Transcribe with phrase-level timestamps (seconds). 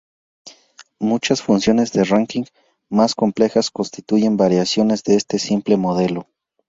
[0.99, 2.45] Muchas funciones de ranking
[2.89, 6.27] más complejas constituyen variaciones de este simple modelo.